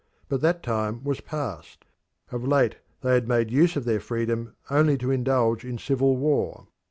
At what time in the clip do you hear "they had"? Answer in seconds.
3.01-3.27